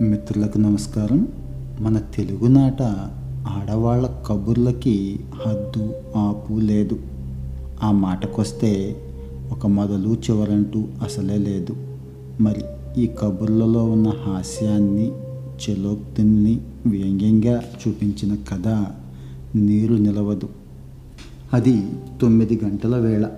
[0.00, 1.28] మిత్రులకు నమస్కారం.
[1.80, 2.82] మన తెలుగునాట
[3.48, 6.98] ఆడవాళ్ళ కబుర్లకి హద్దు ఆపు లేదు.
[7.82, 8.96] ఆ మాటకొస్తే
[9.52, 11.76] ఒక మొదలు చివరంటూ అసలే లేదు.
[12.40, 12.62] మరి
[13.02, 15.12] ఈ కబుర్లలో ఉన్న హాస్యాన్ని
[15.70, 18.86] చెలోక్తుల్ని వ్యంగ్యంగా చూపించిన కథ
[19.56, 20.48] నీరు నిలవదు.
[21.52, 21.86] అది
[22.20, 23.28] తొమ్మిది గంటల వేళ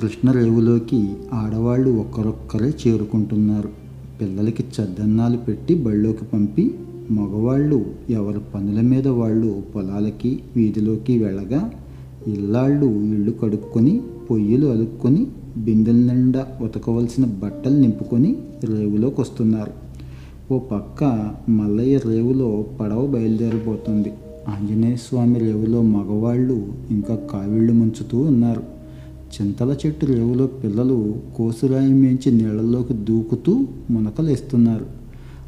[0.00, 3.83] కృష్ణరేవులోకి ఆడవాళ్ళు ఒక్కరొక్కరే చేరుకుంటున్నారు.
[4.20, 6.74] పిల్లలకి చద్దన్నాలు పెట్టి బళ్ళోకి పంపి
[7.10, 11.70] మగవాళ్ళు ఎవరి పనుల మీద వాళ్ళు పొలాలకి వీధిలోకి వెళ్ళగా
[12.28, 15.26] ఇల్లాళ్ళు ఇళ్ళు కడుక్కొని పొయ్యిలు అలుక్కొని
[15.56, 19.72] బిందెల నిండా ఉతకవలసిన బట్టలు నింపుకొని రేవులోకి వస్తున్నారు.
[20.54, 21.04] ఓ పక్క
[21.48, 24.12] మల్లయ్య రేవులో పడవ బయలుదేరిపోతుంది.
[24.48, 28.62] ఆంజనేయ స్వామి రేవులో మగవాళ్ళు ఇంకా కావిళ్ళు ముంచుతూ ఉన్నారు.
[29.34, 34.86] చింతల చెట్టు రేవులో పిల్లలు కోసురాయి మేంచి నీళ్ళలోకి దూకుతూ మునకలేస్తున్నారు.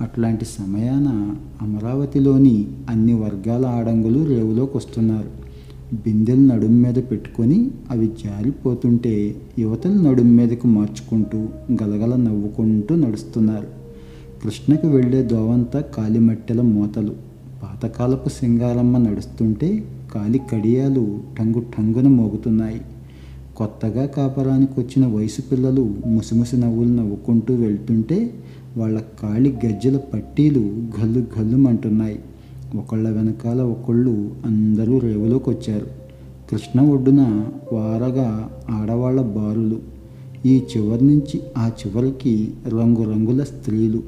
[0.00, 5.38] అట్లాంటి సమయాన అమరావతిలోని అన్ని వర్గాల ఆడంగులు రేవులోకి వస్తున్నారు
[5.94, 11.38] బిందెలు నడుం మీద పెట్టుకొని అవి జారిపోతుంటే యువతలు నడుం మీదకు మార్చుకుంటూ
[11.82, 13.66] గలగల నవ్వుకుంటూ నడుస్తున్నారు.
[14.42, 17.14] కృష్ణకు వెళ్ళే దోవంతా కాలిమట్టెల మూతలు.
[17.62, 19.84] పాతకాలపు సింగారమ్మ నడుస్తుంటే
[20.14, 22.80] కాలి కడియాలు టంగు టంగున మోగుతున్నాయి.
[23.58, 28.34] కొత్తగా కాపరానికి వచ్చిన వయసు పిల్లలు ముసిముసి నవ్వులు నవ్వుకుంటూ వెళ్తుంటే
[28.76, 30.60] వాళ్ళ కాళి గజ్జల పట్టీలు
[31.00, 32.20] గల్లు గల్లుమంటున్నాయి
[32.78, 35.86] ఒకళ్ళ వెనకాల ఒకళ్ళు అందరూ రేవులోకి వచ్చారు
[36.50, 37.20] కృష్ణ ఒడ్డున
[37.72, 39.78] వారగా ఆడవాళ్ళ బారులు.
[40.46, 44.02] ఈ చివరి నుంచి ఆ చివరికి రంగురంగుల స్త్రీలు.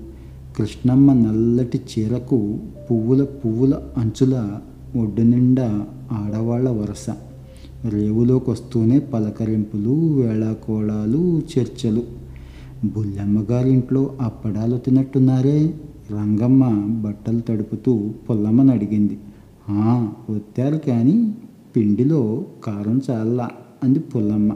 [0.57, 2.59] కృష్ణమ్మ నల్లటి చీరకు
[2.91, 4.59] పువ్వుల పువ్వుల అంచుల
[5.01, 7.17] ఒడ్డు నిండా ఆడవాళ్ళ వరస.
[7.89, 12.03] రేవులోకి వస్తూనే పలకరింపులు వేళాకోళాలు చర్చలు.
[12.85, 15.75] బుల్లమ్మగారింట్లో అప్పడాలు తిన్నట్టున్నారే
[16.11, 19.19] రంగమ్మ బట్టలు తడుపుతూ పుల్లమ్మని అడిగింది.
[19.69, 21.35] "ఆ, వచ్చారు కానీ
[21.77, 23.51] పిండిలో కారం చాలా
[23.85, 24.53] అంది పుల్లమ్మ.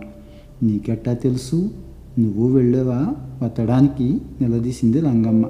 [0.63, 1.71] నీకెట్టా తెలుసు?
[2.19, 3.15] నువ్వు వెళ్ళేవా?
[3.43, 5.47] వత్తడానికి నిలదీసింది రంగమ్మ.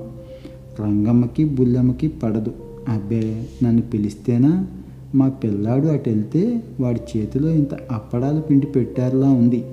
[0.81, 2.53] రంగమ్మకి బుల్లమ్మకి పడదు.
[2.89, 4.67] అబ్బే నన్ను పిలిస్తేనా?
[5.15, 9.65] మా పిల్లాడు అటు వెళ్తే వాడి చేతిలో ఇంత అప్పడాల పిండి పెట్టారులా ఉంది.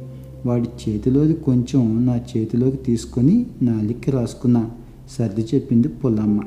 [0.46, 4.72] వాడి చేతిలోది కొంచెం నా చేతిలోకి తీసుకొని నాలిక్కి రాసుకున్నా.
[5.10, 6.42] సర్ది చెప్పింది పుల్లమ్మ.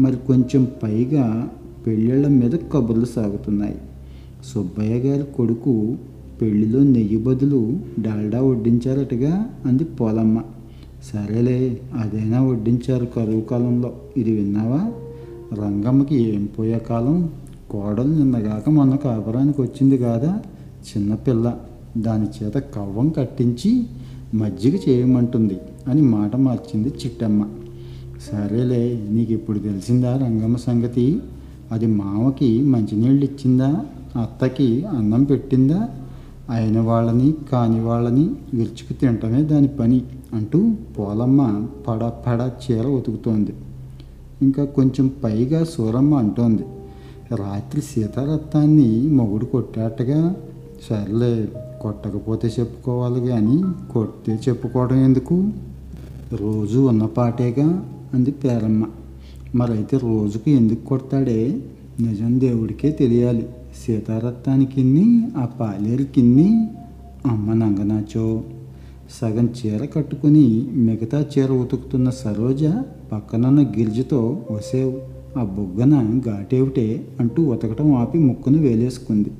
[0.00, 1.48] మరి కొంచెం పైగా
[1.86, 3.76] పెళ్ళిళ్ళ మీద కబుర్లు సాగుతున్నాయి.
[4.54, 5.96] సుబ్బయ్య గారి కొడుకు
[6.42, 10.42] పెళ్ళిలో నెయ్యి బదులు డాల్డా వడ్డించారటగా అంది పోలమ్మ.
[11.04, 13.92] సరేలే అదైనా వడ్డించారు కరువు కాలంలో.
[14.16, 14.92] ఇది విన్నావా?
[15.64, 17.30] రంగమ్మకి ఏం పోయే కాలం?
[17.70, 20.40] కోడలు నిన్నగాక మొన్న కాపురానికి వచ్చింది కాదా?
[20.88, 21.56] చిన్నపిల్ల
[21.98, 23.86] దాని చేత కవ్వం కట్టించి
[24.34, 25.58] మజ్జిగ చేయమంటుంది
[25.88, 27.46] అని మాట మార్చింది చిట్టమ్మ.
[28.30, 31.20] సరేలే నీకు ఇప్పుడు తెలిసిందా రంగమ్మ సంగతి?
[31.72, 33.84] అది మామకి మంచినీళ్ళు ఇచ్చిందా
[34.22, 35.88] అత్తకి అన్నం పెట్టిందా?
[36.50, 40.02] అయిన వాళ్ళని కాని వాళ్ళని విరుచుకు తినటమే దాని పని
[40.32, 43.52] అంటూ పోలమ్మ పడ పడ చీర ఉతుకుతోంది.
[44.42, 46.62] ఇంకా కొంచెం పైగా సూరమ్మ అంటోంది.
[47.32, 50.36] రాత్రి సీతారత్నాన్ని మొగుడు కొట్టాటగా
[50.90, 51.48] సర్లే
[51.82, 55.50] కొట్టకపోతే చెప్పుకోవాలి కానీ కొడితే చెప్పుకోవడం ఎందుకు?
[56.32, 58.86] రోజు ఉన్నపాటేగా అంది పేరమ్మ.
[59.54, 61.60] మరైతే రోజుకు ఎందుకు కొడతాడే?
[62.00, 63.48] నిజం దేవుడికే తెలియాలి.
[63.86, 66.68] సీతారత్నానికిన్ని ఆ పాలేరుకిన్ని?
[67.26, 68.42] అమ్మ నంగనాచో.
[69.22, 72.64] సగం చీర కట్టుకుని మిగతా చీర ఉతుకుతున్న సరోజ
[73.12, 79.30] పక్కనున్న గిరిజతో వసేవు ఆ బొగ్గన ఘాటేవిటే అంటూ ఉతకటం ఆపి ముక్కును వేలేసుకుంది.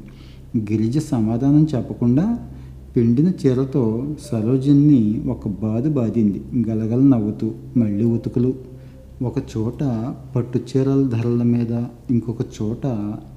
[0.59, 2.39] గిరిజ సమాధానం చెప్పకుండా
[2.97, 6.69] పిండిన చీరతో సరోజన్ని ఒక బాధ బాధింది.
[6.71, 8.55] గలగల నవ్వుతూ మళ్ళీ ఉతుకులు.
[9.23, 9.83] ఒక చోట
[10.37, 11.73] పట్టు చీరల ధరల మీద
[12.11, 12.87] ఇంకొక చోట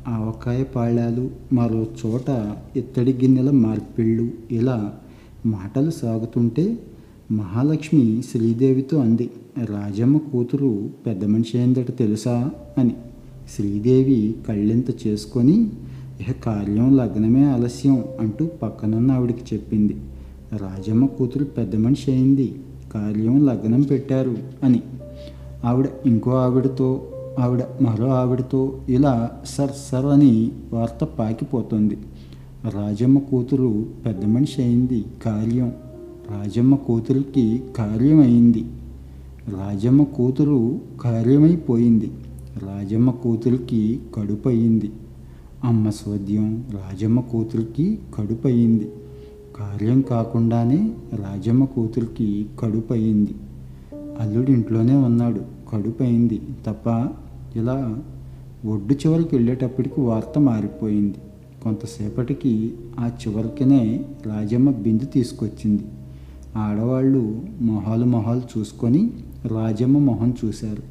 [0.07, 4.31] ఆవకాయ పాళ్యాలు మరో చోట ఇత్తడి గిన్నెల మార్పిళ్ళు.
[4.51, 4.93] ఇలా
[5.45, 6.77] మాటలు సాగుతుంటే
[7.31, 9.29] మహాలక్ష్మి శ్రీదేవితో అంది.
[9.65, 12.93] రాజమ్మ కూతురు పెద్ద మనిషి అయిందట తెలుసా అని.
[13.55, 15.71] శ్రీదేవి కళ్ళెంత చేసుకొని
[16.19, 19.95] ఇహ కార్యం లగ్నమే ఆలస్యం అంటూ పక్కనున్న ఆవిడికి చెప్పింది.
[20.53, 22.55] రాజమ్మ కూతురు పెద్ద మనిషి అయింది
[22.93, 24.81] కార్యం లగ్నం పెట్టారు అని.
[25.65, 27.07] ఆవిడ ఇంకో ఆవిడతో
[27.39, 31.97] ఆవిడ మరో ఆవిడతో ఇలా సర్ సర్ అని వార్త పాకిపోతుంది.
[32.73, 35.73] రాజమ్మ కూతురు పెద్ద మనిషి అయింది కార్యం
[36.31, 38.65] రాజమ్మ కూతురికి కార్యం అయింది
[39.49, 42.11] రాజమ్మ కూతురు కార్యమైపోయింది.
[42.59, 44.91] రాజమ్మ కూతురికి కడుపు అయింది
[45.63, 48.89] అమ్మ స్వద్యం రాజమ్మ కూతురికి కడుపు అయింది
[49.59, 53.35] కార్యం కాకుండానే రాజమ్మ కూతురికి కడుపు అయింది
[54.19, 55.41] అల్లుడు ఇంట్లోనే ఉన్నాడు.
[55.71, 56.89] కడుపయింది తప్ప
[57.55, 57.99] ఇలా
[58.65, 61.17] ఒడ్డు చివరికి వెళ్ళేటప్పటికి వార్త మారిపోయింది.
[61.63, 65.83] కొంతసేపటికి ఆ చివరికినే రాజమ్మ బిందు తీసుకొచ్చింది.
[66.55, 69.09] ఆడవాళ్ళు మొహాలు మొహాలు చూసుకొని
[69.45, 70.83] రాజమ్మ మొహం చూశారు.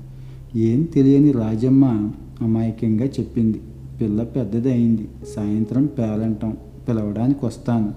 [0.59, 2.11] ఏం తెలియని రాజమ్మ
[2.41, 3.61] అమాయకంగా చెప్పింది.
[4.01, 5.09] పిల్ల పెద్దదయింది.
[5.37, 6.57] సాయంత్రం పేలంటం
[6.89, 7.95] పిలవడానికి వస్తాను.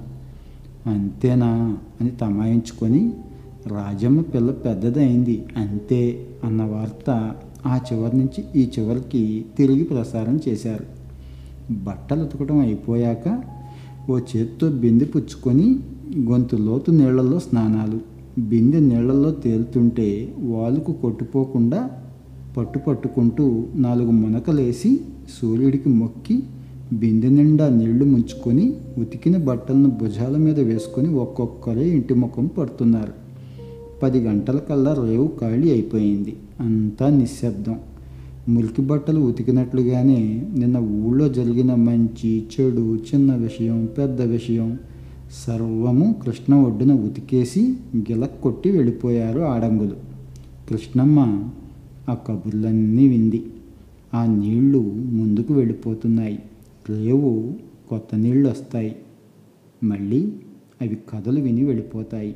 [0.90, 3.14] అంతేనా అని తమాయించుకొని
[3.68, 7.36] రాజమ్మ పిల్ల పెద్దదైంది అంతే అన్న వార్త
[7.66, 11.00] ఆ చివరి నుంచి ఈ చివరికి తిరిగి ప్రసారం చేశారు.
[11.74, 13.44] బట్టలు ఉతకడం అయిపోయాక
[14.10, 15.80] ఓ చేత్తో బింది పుచ్చుకొని
[16.18, 18.00] గొంతు లోతు నీళ్ళలో స్నానాలు.
[18.42, 21.90] బిందె నీళ్ళలో తేలుతుంటే వాలుకు కొట్టుపోకుండా
[22.58, 25.00] పట్టు పట్టుకుంటూ నాలుగు మునకలేసి
[25.42, 26.44] సూర్యుడికి మొక్కి
[26.94, 33.14] బిందె నిండా నీళ్ళు ముంచుకొని ఉతికిన బట్టలను భుజాల మీద వేసుకొని ఒక్కొక్కరే ఇంటి ముఖం పడుతున్నారు.
[34.04, 36.36] పది గంటల కల్లా రేవు ఖాళీ అయిపోయింది.
[36.60, 37.76] అంతా నిశ్శబ్దం.
[38.50, 44.80] మురికి బట్టలు ఉతికినట్లుగానే నిన్న ఊళ్ళో జరిగిన మంచి చెడు చిన్న విషయం పెద్ద విషయం
[45.32, 49.96] సర్వము కృష్ణ ఒడ్డున ఉతికేసి గిలక్ కొట్టి వెళ్ళిపోయారు ఆడంగులు
[50.70, 51.50] కృష్ణమ్మ
[52.10, 53.46] ఆ కబుర్లన్నీ వింది.
[54.14, 56.40] ఆ నీళ్ళు ముందుకు వెళ్ళిపోతున్నాయి.
[56.90, 57.54] రేవు
[57.90, 58.96] కొత్త నీళ్ళు వస్తాయి
[59.84, 60.34] మళ్ళీ
[60.82, 62.36] అవి కథలు విని వెళ్ళిపోతాయి.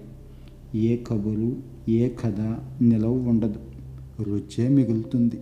[0.76, 1.56] ఏ కబురు
[1.92, 3.60] ఏ కథ నిలవ ఉండదు.
[4.24, 5.36] రుచే మిగులుతుంది.